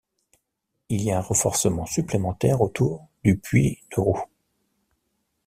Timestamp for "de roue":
3.95-4.23